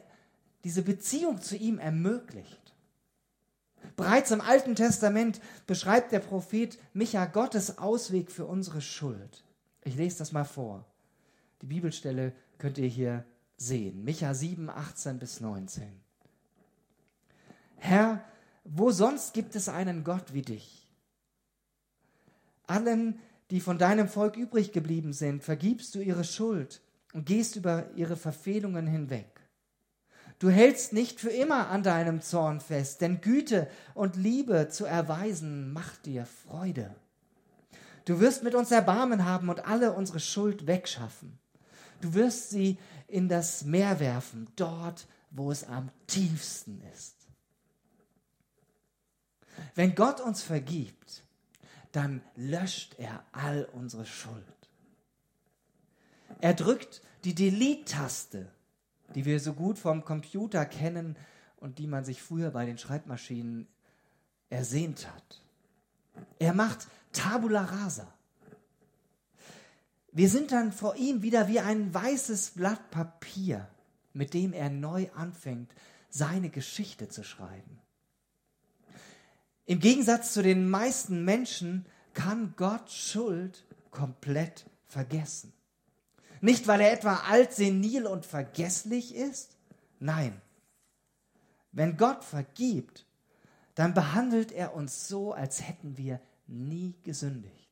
diese 0.63 0.81
Beziehung 0.81 1.41
zu 1.41 1.55
ihm 1.55 1.79
ermöglicht. 1.79 2.73
Bereits 3.95 4.31
im 4.31 4.41
Alten 4.41 4.75
Testament 4.75 5.39
beschreibt 5.67 6.11
der 6.11 6.19
Prophet 6.19 6.77
Micha 6.93 7.25
Gottes 7.25 7.77
Ausweg 7.77 8.31
für 8.31 8.45
unsere 8.45 8.81
Schuld. 8.81 9.43
Ich 9.83 9.95
lese 9.95 10.19
das 10.19 10.31
mal 10.31 10.45
vor. 10.45 10.85
Die 11.61 11.67
Bibelstelle 11.67 12.33
könnt 12.57 12.77
ihr 12.77 12.87
hier 12.87 13.25
sehen. 13.57 14.03
Micha 14.03 14.33
7, 14.33 14.69
18 14.69 15.19
bis 15.19 15.41
19. 15.41 16.02
Herr, 17.85 18.23
wo 18.63 18.91
sonst 18.91 19.33
gibt 19.33 19.57
es 19.57 19.67
einen 19.67 20.05
Gott 20.05 20.33
wie 20.33 20.41
dich? 20.41 20.87
Allen, 22.65 23.19
die 23.51 23.59
von 23.59 23.77
deinem 23.77 24.07
Volk 24.07 24.37
übrig 24.37 24.71
geblieben 24.71 25.11
sind, 25.11 25.43
vergibst 25.43 25.93
du 25.93 25.99
ihre 25.99 26.23
Schuld 26.23 26.81
und 27.11 27.25
gehst 27.25 27.57
über 27.57 27.89
ihre 27.97 28.15
Verfehlungen 28.15 28.87
hinweg. 28.87 29.27
Du 30.39 30.49
hältst 30.49 30.93
nicht 30.93 31.19
für 31.19 31.29
immer 31.29 31.67
an 31.67 31.83
deinem 31.83 32.21
Zorn 32.21 32.61
fest, 32.61 33.01
denn 33.01 33.19
Güte 33.19 33.67
und 33.95 34.15
Liebe 34.15 34.69
zu 34.69 34.85
erweisen 34.85 35.73
macht 35.73 36.05
dir 36.05 36.25
Freude. 36.25 36.95
Du 38.05 38.21
wirst 38.21 38.43
mit 38.43 38.55
uns 38.55 38.71
Erbarmen 38.71 39.25
haben 39.25 39.49
und 39.49 39.67
alle 39.67 39.91
unsere 39.91 40.21
Schuld 40.21 40.67
wegschaffen. 40.67 41.37
Du 41.99 42.13
wirst 42.13 42.49
sie 42.49 42.77
in 43.09 43.27
das 43.27 43.65
Meer 43.65 43.99
werfen, 43.99 44.47
dort, 44.55 45.05
wo 45.31 45.51
es 45.51 45.67
am 45.67 45.89
tiefsten 46.07 46.81
ist. 46.93 47.22
Wenn 49.75 49.95
Gott 49.95 50.19
uns 50.19 50.43
vergibt, 50.43 51.23
dann 51.91 52.21
löscht 52.35 52.95
er 52.97 53.23
all 53.31 53.65
unsere 53.73 54.05
Schuld. 54.05 54.43
Er 56.41 56.53
drückt 56.53 57.01
die 57.23 57.35
Delete-Taste, 57.35 58.51
die 59.15 59.25
wir 59.25 59.39
so 59.39 59.53
gut 59.53 59.77
vom 59.77 60.03
Computer 60.03 60.65
kennen 60.65 61.15
und 61.57 61.79
die 61.79 61.87
man 61.87 62.03
sich 62.03 62.21
früher 62.21 62.51
bei 62.51 62.65
den 62.65 62.77
Schreibmaschinen 62.77 63.67
ersehnt 64.49 65.07
hat. 65.07 65.41
Er 66.39 66.53
macht 66.53 66.87
Tabula 67.11 67.63
rasa. 67.63 68.11
Wir 70.11 70.29
sind 70.29 70.51
dann 70.51 70.71
vor 70.71 70.95
ihm 70.95 71.21
wieder 71.21 71.47
wie 71.47 71.59
ein 71.59 71.93
weißes 71.93 72.51
Blatt 72.51 72.91
Papier, 72.91 73.67
mit 74.13 74.33
dem 74.33 74.53
er 74.53 74.69
neu 74.69 75.09
anfängt, 75.15 75.73
seine 76.09 76.49
Geschichte 76.49 77.09
zu 77.09 77.23
schreiben. 77.23 77.79
Im 79.65 79.79
Gegensatz 79.79 80.33
zu 80.33 80.43
den 80.43 80.69
meisten 80.69 81.23
Menschen 81.23 81.85
kann 82.13 82.53
Gott 82.57 82.91
Schuld 82.91 83.65
komplett 83.91 84.65
vergessen. 84.85 85.53
Nicht, 86.41 86.67
weil 86.67 86.81
er 86.81 86.91
etwa 86.91 87.21
alt, 87.29 87.53
senil 87.53 88.05
und 88.05 88.25
vergesslich 88.25 89.15
ist. 89.15 89.55
Nein. 89.99 90.41
Wenn 91.71 91.95
Gott 91.95 92.23
vergibt, 92.23 93.05
dann 93.75 93.93
behandelt 93.93 94.51
er 94.51 94.75
uns 94.75 95.07
so, 95.07 95.33
als 95.33 95.67
hätten 95.67 95.97
wir 95.97 96.19
nie 96.47 96.95
gesündigt. 97.03 97.69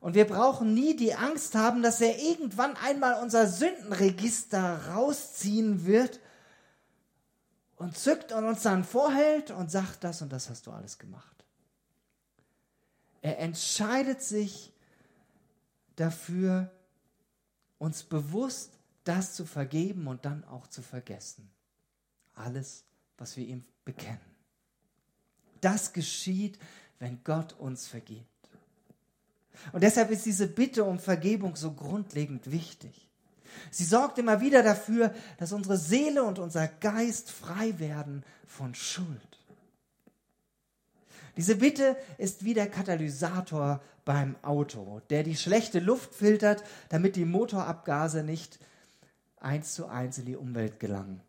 Und 0.00 0.14
wir 0.14 0.26
brauchen 0.26 0.74
nie 0.74 0.96
die 0.96 1.14
Angst 1.14 1.54
haben, 1.54 1.82
dass 1.82 2.00
er 2.00 2.18
irgendwann 2.18 2.76
einmal 2.76 3.22
unser 3.22 3.46
Sündenregister 3.46 4.88
rausziehen 4.88 5.86
wird 5.86 6.18
und 7.82 7.96
zückt 7.96 8.30
und 8.32 8.44
uns 8.44 8.62
dann 8.62 8.84
vorhält 8.84 9.50
und 9.50 9.70
sagt, 9.70 10.04
das 10.04 10.22
und 10.22 10.32
das 10.32 10.48
hast 10.48 10.66
du 10.66 10.70
alles 10.70 10.98
gemacht. 10.98 11.44
Er 13.20 13.38
entscheidet 13.40 14.22
sich 14.22 14.72
dafür, 15.96 16.70
uns 17.78 18.04
bewusst 18.04 18.78
das 19.02 19.34
zu 19.34 19.44
vergeben 19.44 20.06
und 20.06 20.24
dann 20.24 20.44
auch 20.44 20.68
zu 20.68 20.80
vergessen. 20.80 21.50
Alles, 22.34 22.84
was 23.18 23.36
wir 23.36 23.44
ihm 23.44 23.64
bekennen. 23.84 24.20
Das 25.60 25.92
geschieht, 25.92 26.58
wenn 27.00 27.22
Gott 27.24 27.52
uns 27.54 27.88
vergibt. 27.88 28.28
Und 29.72 29.82
deshalb 29.82 30.10
ist 30.10 30.24
diese 30.24 30.46
Bitte 30.46 30.84
um 30.84 31.00
Vergebung 31.00 31.56
so 31.56 31.72
grundlegend 31.72 32.50
wichtig. 32.50 33.08
Sie 33.70 33.84
sorgt 33.84 34.18
immer 34.18 34.40
wieder 34.40 34.62
dafür, 34.62 35.14
dass 35.38 35.52
unsere 35.52 35.76
Seele 35.76 36.22
und 36.22 36.38
unser 36.38 36.68
Geist 36.68 37.30
frei 37.30 37.78
werden 37.78 38.24
von 38.46 38.74
Schuld. 38.74 39.38
Diese 41.36 41.56
Bitte 41.56 41.96
ist 42.18 42.44
wie 42.44 42.54
der 42.54 42.68
Katalysator 42.68 43.80
beim 44.04 44.36
Auto, 44.42 45.00
der 45.10 45.22
die 45.22 45.36
schlechte 45.36 45.78
Luft 45.78 46.14
filtert, 46.14 46.62
damit 46.88 47.16
die 47.16 47.24
Motorabgase 47.24 48.22
nicht 48.22 48.58
eins 49.40 49.74
zu 49.74 49.86
eins 49.86 50.18
in 50.18 50.26
die 50.26 50.36
Umwelt 50.36 50.78
gelangen. 50.78 51.20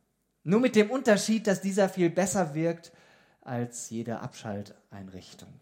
Nur 0.43 0.59
mit 0.59 0.75
dem 0.75 0.91
Unterschied, 0.91 1.47
dass 1.47 1.61
dieser 1.61 1.87
viel 1.87 2.09
besser 2.09 2.53
wirkt 2.53 2.91
als 3.41 3.89
jede 3.89 4.19
Abschalteinrichtung. 4.19 5.53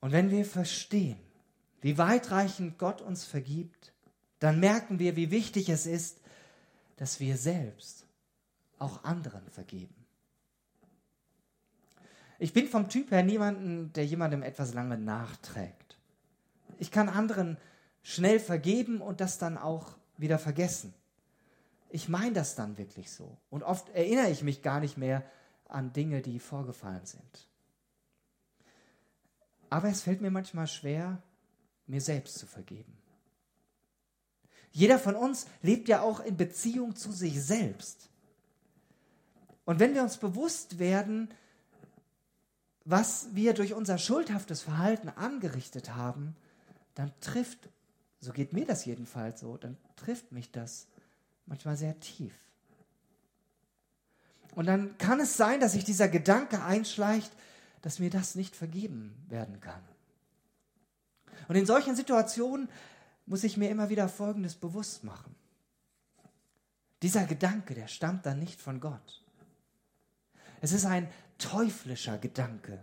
Und 0.00 0.12
wenn 0.12 0.30
wir 0.30 0.44
verstehen, 0.44 1.18
wie 1.80 1.98
weitreichend 1.98 2.78
Gott 2.78 3.00
uns 3.00 3.24
vergibt, 3.24 3.92
dann 4.38 4.60
merken 4.60 4.98
wir, 4.98 5.16
wie 5.16 5.30
wichtig 5.30 5.68
es 5.68 5.86
ist, 5.86 6.20
dass 6.96 7.20
wir 7.20 7.36
selbst 7.36 8.06
auch 8.78 9.04
anderen 9.04 9.48
vergeben. 9.50 9.94
Ich 12.38 12.54
bin 12.54 12.68
vom 12.68 12.88
Typ 12.88 13.10
her 13.10 13.22
niemanden, 13.22 13.92
der 13.92 14.06
jemandem 14.06 14.42
etwas 14.42 14.72
lange 14.72 14.96
nachträgt. 14.96 15.98
Ich 16.78 16.90
kann 16.90 17.10
anderen 17.10 17.58
schnell 18.02 18.40
vergeben 18.40 19.02
und 19.02 19.20
das 19.20 19.36
dann 19.36 19.58
auch 19.58 19.96
wieder 20.16 20.38
vergessen. 20.38 20.94
Ich 21.90 22.08
meine 22.08 22.32
das 22.32 22.54
dann 22.54 22.78
wirklich 22.78 23.10
so. 23.10 23.36
Und 23.50 23.62
oft 23.62 23.90
erinnere 23.90 24.30
ich 24.30 24.42
mich 24.42 24.62
gar 24.62 24.80
nicht 24.80 24.96
mehr 24.96 25.22
an 25.68 25.92
Dinge, 25.92 26.22
die 26.22 26.38
vorgefallen 26.38 27.04
sind. 27.04 27.48
Aber 29.68 29.88
es 29.88 30.02
fällt 30.02 30.20
mir 30.20 30.30
manchmal 30.30 30.66
schwer, 30.66 31.22
mir 31.90 32.00
selbst 32.00 32.38
zu 32.38 32.46
vergeben. 32.46 32.96
Jeder 34.72 34.98
von 34.98 35.16
uns 35.16 35.46
lebt 35.62 35.88
ja 35.88 36.00
auch 36.00 36.20
in 36.20 36.36
Beziehung 36.36 36.94
zu 36.94 37.12
sich 37.12 37.42
selbst. 37.42 38.08
Und 39.64 39.80
wenn 39.80 39.94
wir 39.94 40.02
uns 40.02 40.16
bewusst 40.16 40.78
werden, 40.78 41.28
was 42.84 43.28
wir 43.32 43.52
durch 43.52 43.74
unser 43.74 43.98
schuldhaftes 43.98 44.62
Verhalten 44.62 45.08
angerichtet 45.08 45.94
haben, 45.94 46.36
dann 46.94 47.12
trifft, 47.20 47.68
so 48.20 48.32
geht 48.32 48.52
mir 48.52 48.64
das 48.64 48.84
jedenfalls 48.84 49.40
so, 49.40 49.56
dann 49.56 49.76
trifft 49.96 50.32
mich 50.32 50.50
das 50.50 50.86
manchmal 51.46 51.76
sehr 51.76 51.98
tief. 52.00 52.32
Und 54.54 54.66
dann 54.66 54.96
kann 54.98 55.20
es 55.20 55.36
sein, 55.36 55.60
dass 55.60 55.72
sich 55.72 55.84
dieser 55.84 56.08
Gedanke 56.08 56.62
einschleicht, 56.62 57.32
dass 57.82 57.98
mir 57.98 58.10
das 58.10 58.34
nicht 58.34 58.56
vergeben 58.56 59.14
werden 59.28 59.60
kann. 59.60 59.82
Und 61.48 61.56
in 61.56 61.66
solchen 61.66 61.96
Situationen 61.96 62.68
muss 63.26 63.44
ich 63.44 63.56
mir 63.56 63.70
immer 63.70 63.88
wieder 63.88 64.08
Folgendes 64.08 64.54
bewusst 64.54 65.04
machen. 65.04 65.34
Dieser 67.02 67.24
Gedanke, 67.24 67.74
der 67.74 67.88
stammt 67.88 68.26
dann 68.26 68.38
nicht 68.38 68.60
von 68.60 68.80
Gott. 68.80 69.24
Es 70.60 70.72
ist 70.72 70.84
ein 70.84 71.10
teuflischer 71.38 72.18
Gedanke, 72.18 72.82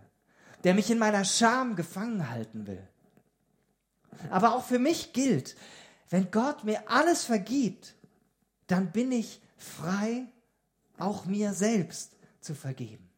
der 0.64 0.74
mich 0.74 0.90
in 0.90 0.98
meiner 0.98 1.24
Scham 1.24 1.76
gefangen 1.76 2.28
halten 2.28 2.66
will. 2.66 2.86
Aber 4.30 4.54
auch 4.54 4.64
für 4.64 4.78
mich 4.78 5.12
gilt, 5.12 5.56
wenn 6.10 6.30
Gott 6.30 6.64
mir 6.64 6.90
alles 6.90 7.24
vergibt, 7.24 7.94
dann 8.66 8.90
bin 8.90 9.12
ich 9.12 9.40
frei, 9.56 10.26
auch 10.98 11.26
mir 11.26 11.52
selbst 11.52 12.16
zu 12.40 12.54
vergeben. 12.54 13.08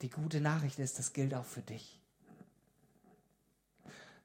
Die 0.00 0.10
gute 0.10 0.40
Nachricht 0.40 0.78
ist, 0.78 0.98
das 0.98 1.12
gilt 1.12 1.34
auch 1.34 1.44
für 1.44 1.62
dich. 1.62 1.97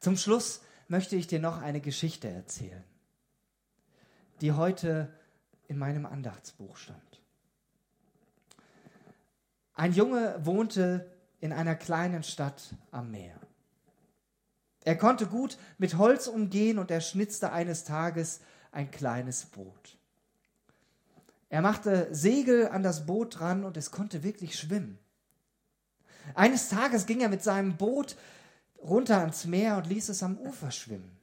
Zum 0.03 0.17
Schluss 0.17 0.59
möchte 0.89 1.15
ich 1.15 1.27
dir 1.27 1.39
noch 1.39 1.61
eine 1.61 1.79
Geschichte 1.79 2.27
erzählen, 2.27 2.83
die 4.41 4.51
heute 4.51 5.07
in 5.69 5.77
meinem 5.77 6.05
Andachtsbuch 6.05 6.75
stand. 6.75 7.21
Ein 9.75 9.93
Junge 9.93 10.35
wohnte 10.43 11.09
in 11.39 11.53
einer 11.53 11.75
kleinen 11.75 12.23
Stadt 12.23 12.75
am 12.91 13.11
Meer. 13.11 13.39
Er 14.83 14.97
konnte 14.97 15.25
gut 15.25 15.57
mit 15.77 15.97
Holz 15.97 16.27
umgehen 16.27 16.79
und 16.79 16.91
er 16.91 16.99
schnitzte 16.99 17.53
eines 17.53 17.85
Tages 17.85 18.41
ein 18.73 18.91
kleines 18.91 19.45
Boot. 19.45 19.97
Er 21.47 21.61
machte 21.61 22.13
Segel 22.13 22.67
an 22.67 22.83
das 22.83 23.05
Boot 23.05 23.39
dran 23.39 23.63
und 23.63 23.77
es 23.77 23.89
konnte 23.89 24.21
wirklich 24.21 24.59
schwimmen. 24.59 24.99
Eines 26.35 26.67
Tages 26.67 27.05
ging 27.05 27.21
er 27.21 27.29
mit 27.29 27.41
seinem 27.41 27.77
Boot 27.77 28.17
runter 28.83 29.19
ans 29.19 29.45
Meer 29.45 29.77
und 29.77 29.87
ließ 29.87 30.09
es 30.09 30.23
am 30.23 30.37
Ufer 30.37 30.71
schwimmen. 30.71 31.17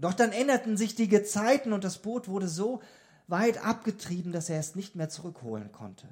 Doch 0.00 0.14
dann 0.14 0.32
änderten 0.32 0.76
sich 0.76 0.94
die 0.94 1.08
Gezeiten 1.08 1.72
und 1.72 1.84
das 1.84 1.98
Boot 1.98 2.28
wurde 2.28 2.48
so 2.48 2.82
weit 3.28 3.64
abgetrieben, 3.64 4.32
dass 4.32 4.50
er 4.50 4.58
es 4.58 4.74
nicht 4.74 4.96
mehr 4.96 5.08
zurückholen 5.08 5.70
konnte. 5.70 6.08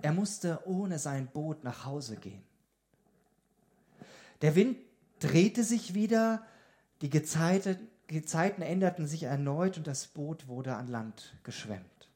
Er 0.00 0.12
musste 0.12 0.60
ohne 0.66 0.98
sein 0.98 1.26
Boot 1.26 1.64
nach 1.64 1.84
Hause 1.84 2.16
gehen. 2.16 2.42
Der 4.42 4.54
Wind 4.54 4.78
drehte 5.18 5.64
sich 5.64 5.94
wieder, 5.94 6.44
die 7.00 7.10
Gezeiten, 7.10 7.88
Gezeiten 8.06 8.62
änderten 8.62 9.06
sich 9.06 9.24
erneut 9.24 9.78
und 9.78 9.86
das 9.86 10.06
Boot 10.06 10.46
wurde 10.46 10.76
an 10.76 10.88
Land 10.88 11.34
geschwemmt. 11.42 12.10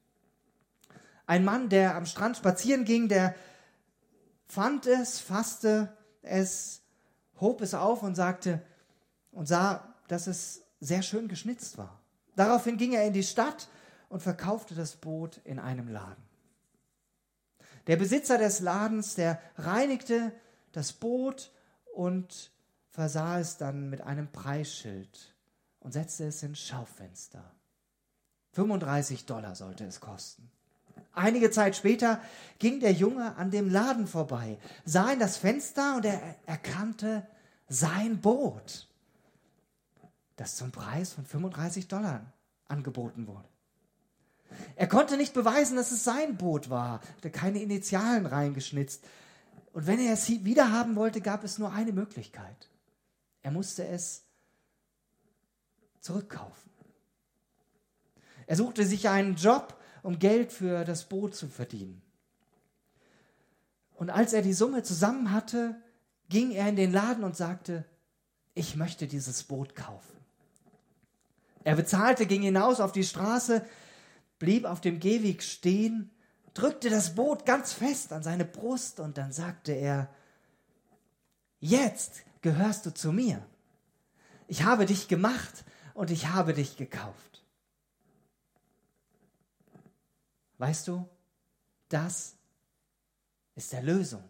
Ein 1.27 1.45
Mann, 1.45 1.69
der 1.69 1.97
am 1.97 2.07
Strand 2.07 2.37
spazieren 2.37 2.85
ging, 2.85 3.09
der 3.09 3.35
fand 4.47 4.87
es, 4.87 5.19
fasste 5.19 5.93
es, 6.23 6.83
hob 7.41 7.61
es 7.61 7.75
auf 7.75 8.03
und 8.03 8.15
sagte 8.15 8.61
und 9.33 9.47
sah, 9.47 9.95
dass 10.09 10.27
es 10.27 10.63
sehr 10.81 11.03
schön 11.03 11.29
geschnitzt 11.29 11.79
war. 11.79 12.01
Daraufhin 12.37 12.77
ging 12.77 12.93
er 12.93 13.05
in 13.05 13.13
die 13.13 13.23
Stadt 13.23 13.69
und 14.09 14.23
verkaufte 14.23 14.75
das 14.75 14.97
Boot 14.97 15.41
in 15.45 15.59
einem 15.59 15.89
Laden. 15.89 16.23
Der 17.87 17.97
Besitzer 17.97 18.39
des 18.39 18.61
Ladens, 18.61 19.15
der 19.15 19.41
reinigte 19.57 20.33
das 20.73 20.93
Boot 20.93 21.51
und 21.95 22.51
versah 22.91 23.41
es 23.41 23.57
dann 23.57 23.91
mit 23.91 24.03
einem 24.03 24.31
Preisschild 24.31 25.35
und 25.81 25.93
setzte 25.93 26.27
es 26.27 26.43
ins 26.43 26.61
Schaufenster. 26.61 27.51
35 28.53 29.27
Dollar 29.27 29.55
sollte 29.55 29.85
es 29.85 30.01
kosten. 30.01 30.51
Einige 31.19 31.51
Zeit 31.51 31.75
später 31.75 32.21
ging 32.61 32.79
der 32.79 32.93
Junge 32.93 33.35
an 33.37 33.51
dem 33.51 33.69
Laden 33.69 34.07
vorbei, 34.07 34.57
sah 34.85 35.11
in 35.11 35.19
das 35.19 35.37
Fenster 35.37 35.97
und 35.97 36.05
er 36.05 36.21
erkannte 36.47 37.27
sein 37.69 38.21
Boot, 38.21 38.87
das 40.37 40.55
zum 40.57 40.71
Preis 40.71 41.13
von 41.13 41.27
35 41.27 41.89
Dollar 41.89 42.33
angeboten 42.69 43.27
wurde. 43.27 43.49
Er 44.77 44.87
konnte 44.87 45.17
nicht 45.17 45.35
beweisen, 45.35 45.77
dass 45.77 45.91
es 45.91 46.05
sein 46.05 46.37
Boot 46.37 46.71
war, 46.71 47.01
hatte 47.17 47.31
keine 47.31 47.61
Initialen 47.61 48.25
reingeschnitzt. 48.25 49.05
Und 49.73 49.89
wenn 49.89 49.99
er 49.99 50.15
es 50.15 50.29
wieder 50.29 50.71
haben 50.71 50.95
wollte, 50.95 51.21
gab 51.21 51.43
es 51.43 51.59
nur 51.59 51.73
eine 51.73 51.93
Möglichkeit. 51.93 52.69
Er 53.43 53.51
musste 53.51 53.87
es 53.87 54.23
zurückkaufen. 56.01 56.71
Er 58.47 58.57
suchte 58.57 58.87
sich 58.87 59.09
einen 59.09 59.35
Job, 59.35 59.78
um 60.09 60.19
Geld 60.19 60.55
für 60.55 60.87
das 60.87 61.05
Boot 61.05 61.35
zu 61.35 61.49
verdienen. 61.49 62.01
Und 63.95 64.09
als 64.09 64.33
er 64.33 64.41
die 64.41 64.55
Summe 64.55 64.83
zusammen 64.83 65.33
hatte, 65.33 65.77
ging 66.31 66.51
er 66.51 66.67
in 66.67 66.77
den 66.77 66.93
Laden 66.93 67.25
und 67.25 67.37
sagte, 67.37 67.85
ich 68.55 68.75
möchte 68.75 69.07
dieses 69.07 69.43
Boot 69.43 69.75
kaufen. 69.75 70.17
Er 71.63 71.77
bezahlte, 71.77 72.25
ging 72.25 72.41
hinaus 72.41 72.81
auf 72.81 72.93
die 72.93 73.05
Straße, 73.05 73.63
blieb 74.39 74.65
auf 74.65 74.81
dem 74.81 74.99
Gehweg 74.99 75.43
stehen, 75.43 76.11
drückte 76.55 76.89
das 76.89 77.15
Boot 77.15 77.45
ganz 77.45 77.75
fest 77.75 78.15
an 78.15 78.23
seine 78.23 78.47
Brust 78.47 79.01
und 79.01 79.19
dann 79.19 79.31
sagte 79.31 79.73
er, 79.73 80.09
jetzt 81.61 82.23
gehörst 82.41 82.87
du 82.87 82.95
zu 82.95 83.13
mir. 83.13 83.45
Ich 84.47 84.63
habe 84.63 84.87
dich 84.87 85.07
gemacht 85.07 85.67
und 85.93 86.11
ich 86.11 86.29
habe 86.29 86.55
dich 86.55 86.79
gekauft. 86.79 87.28
Weißt 90.59 90.89
du, 90.89 91.09
das 91.89 92.35
ist 93.55 93.73
der 93.73 93.83
Lösung. 93.83 94.25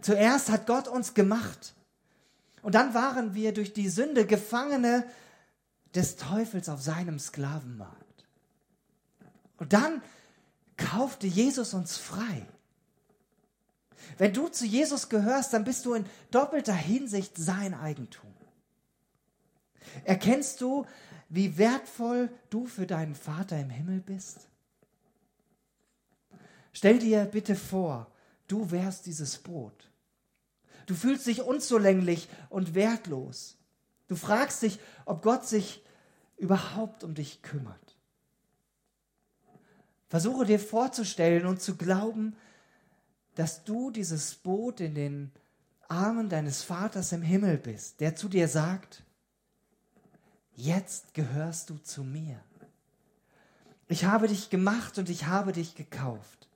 Zuerst 0.00 0.50
hat 0.50 0.66
Gott 0.66 0.88
uns 0.88 1.14
gemacht 1.14 1.74
und 2.62 2.74
dann 2.74 2.94
waren 2.94 3.34
wir 3.34 3.52
durch 3.52 3.72
die 3.72 3.88
Sünde 3.88 4.26
Gefangene 4.26 5.04
des 5.94 6.16
Teufels 6.16 6.68
auf 6.68 6.82
seinem 6.82 7.18
Sklavenmarkt. 7.18 8.26
Und 9.58 9.72
dann 9.72 10.02
kaufte 10.76 11.26
Jesus 11.26 11.74
uns 11.74 11.96
frei. 11.96 12.46
Wenn 14.16 14.32
du 14.32 14.48
zu 14.48 14.64
Jesus 14.64 15.08
gehörst, 15.08 15.52
dann 15.52 15.64
bist 15.64 15.84
du 15.84 15.94
in 15.94 16.06
doppelter 16.30 16.74
Hinsicht 16.74 17.36
sein 17.36 17.74
Eigentum. 17.74 18.32
Erkennst 20.04 20.60
du, 20.60 20.86
wie 21.28 21.58
wertvoll 21.58 22.30
du 22.50 22.66
für 22.66 22.86
deinen 22.86 23.14
Vater 23.14 23.58
im 23.58 23.70
Himmel 23.70 24.00
bist? 24.00 24.47
Stell 26.78 27.00
dir 27.00 27.24
bitte 27.24 27.56
vor, 27.56 28.06
du 28.46 28.70
wärst 28.70 29.06
dieses 29.06 29.38
Boot. 29.38 29.90
Du 30.86 30.94
fühlst 30.94 31.26
dich 31.26 31.42
unzulänglich 31.42 32.28
und 32.50 32.76
wertlos. 32.76 33.56
Du 34.06 34.14
fragst 34.14 34.62
dich, 34.62 34.78
ob 35.04 35.22
Gott 35.22 35.44
sich 35.44 35.84
überhaupt 36.36 37.02
um 37.02 37.16
dich 37.16 37.42
kümmert. 37.42 37.96
Versuche 40.08 40.46
dir 40.46 40.60
vorzustellen 40.60 41.46
und 41.46 41.60
zu 41.60 41.76
glauben, 41.76 42.36
dass 43.34 43.64
du 43.64 43.90
dieses 43.90 44.36
Boot 44.36 44.78
in 44.78 44.94
den 44.94 45.32
Armen 45.88 46.28
deines 46.28 46.62
Vaters 46.62 47.10
im 47.10 47.22
Himmel 47.22 47.56
bist, 47.58 47.98
der 47.98 48.14
zu 48.14 48.28
dir 48.28 48.46
sagt, 48.46 49.02
jetzt 50.54 51.12
gehörst 51.12 51.70
du 51.70 51.78
zu 51.78 52.04
mir. 52.04 52.38
Ich 53.88 54.04
habe 54.04 54.28
dich 54.28 54.48
gemacht 54.48 54.96
und 54.98 55.10
ich 55.10 55.26
habe 55.26 55.50
dich 55.50 55.74
gekauft. 55.74 56.47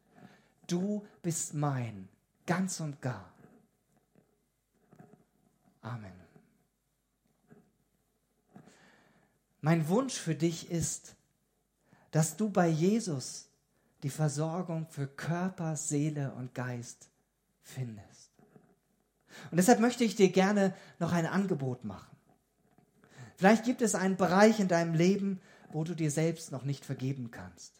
Du 0.66 1.06
bist 1.22 1.54
mein, 1.54 2.08
ganz 2.46 2.80
und 2.80 3.00
gar. 3.00 3.32
Amen. 5.80 6.12
Mein 9.60 9.88
Wunsch 9.88 10.14
für 10.14 10.34
dich 10.34 10.70
ist, 10.70 11.14
dass 12.10 12.36
du 12.36 12.50
bei 12.50 12.68
Jesus 12.68 13.48
die 14.02 14.10
Versorgung 14.10 14.86
für 14.88 15.06
Körper, 15.06 15.76
Seele 15.76 16.32
und 16.32 16.54
Geist 16.54 17.08
findest. 17.62 18.30
Und 19.50 19.56
deshalb 19.56 19.80
möchte 19.80 20.04
ich 20.04 20.16
dir 20.16 20.30
gerne 20.30 20.74
noch 20.98 21.12
ein 21.12 21.26
Angebot 21.26 21.84
machen. 21.84 22.16
Vielleicht 23.36 23.64
gibt 23.64 23.82
es 23.82 23.94
einen 23.94 24.16
Bereich 24.16 24.60
in 24.60 24.68
deinem 24.68 24.94
Leben, 24.94 25.40
wo 25.70 25.84
du 25.84 25.94
dir 25.94 26.10
selbst 26.10 26.52
noch 26.52 26.64
nicht 26.64 26.84
vergeben 26.84 27.30
kannst. 27.30 27.72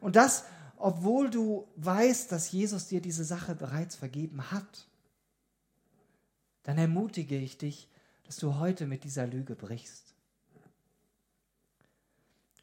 Und 0.00 0.16
das, 0.16 0.44
obwohl 0.82 1.30
du 1.30 1.68
weißt, 1.76 2.32
dass 2.32 2.50
Jesus 2.50 2.88
dir 2.88 3.00
diese 3.00 3.24
Sache 3.24 3.54
bereits 3.54 3.94
vergeben 3.94 4.50
hat. 4.50 4.88
Dann 6.64 6.76
ermutige 6.76 7.36
ich 7.38 7.56
dich, 7.56 7.88
dass 8.24 8.36
du 8.36 8.56
heute 8.56 8.86
mit 8.86 9.04
dieser 9.04 9.28
Lüge 9.28 9.54
brichst. 9.54 10.12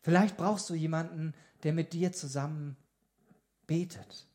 Vielleicht 0.02 0.36
brauchst 0.36 0.70
du 0.70 0.74
jemanden, 0.74 1.34
der 1.64 1.72
mit 1.72 1.94
dir 1.94 2.12
zusammen 2.12 2.76
betet, 3.68 4.28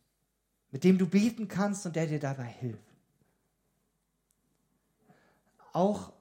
mit 0.71 0.83
dem 0.83 0.97
du 0.97 1.07
beten 1.07 1.47
kannst 1.47 1.85
und 1.85 1.95
der 1.95 2.07
dir 2.07 2.21
dabei 2.21 2.47
hilft. 2.47 2.81
Auch 5.75 6.15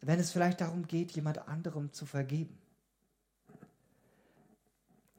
wenn 0.00 0.18
es 0.18 0.32
vielleicht 0.32 0.60
darum 0.60 0.88
geht, 0.88 1.12
jemand 1.12 1.46
anderem 1.46 1.92
zu 1.92 2.04
vergeben. 2.04 2.59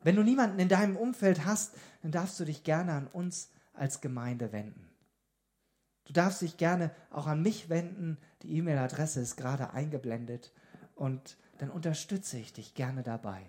Wenn 0.03 0.15
du 0.15 0.23
niemanden 0.23 0.59
in 0.59 0.69
deinem 0.69 0.97
Umfeld 0.97 1.45
hast, 1.45 1.75
dann 2.01 2.11
darfst 2.11 2.39
du 2.39 2.45
dich 2.45 2.63
gerne 2.63 2.93
an 2.93 3.07
uns 3.07 3.51
als 3.73 4.01
Gemeinde 4.01 4.51
wenden. 4.51 4.89
Du 6.05 6.13
darfst 6.13 6.41
dich 6.41 6.57
gerne 6.57 6.91
auch 7.09 7.27
an 7.27 7.41
mich 7.41 7.69
wenden. 7.69 8.17
Die 8.41 8.55
E-Mail-Adresse 8.57 9.21
ist 9.21 9.37
gerade 9.37 9.71
eingeblendet. 9.71 10.51
Und 10.95 11.37
dann 11.59 11.69
unterstütze 11.69 12.37
ich 12.37 12.53
dich 12.53 12.73
gerne 12.73 13.03
dabei. 13.03 13.41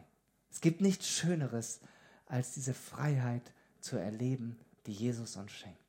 Es 0.51 0.61
gibt 0.61 0.81
nichts 0.81 1.09
Schöneres, 1.09 1.81
als 2.27 2.53
diese 2.53 2.75
Freiheit 2.75 3.53
zu 3.81 3.97
erleben, 3.97 4.59
die 4.87 4.93
Jesus 4.93 5.37
uns 5.37 5.53
schenkt. 5.53 5.82